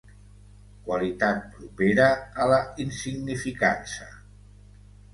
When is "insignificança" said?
2.89-4.13